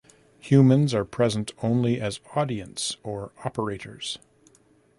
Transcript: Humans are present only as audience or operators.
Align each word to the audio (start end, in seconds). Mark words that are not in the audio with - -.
Humans 0.39 0.95
are 0.95 1.05
present 1.05 1.51
only 1.61 2.01
as 2.01 2.21
audience 2.35 2.97
or 3.03 3.33
operators. 3.45 4.17